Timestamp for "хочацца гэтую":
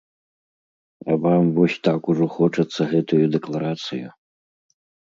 2.39-3.23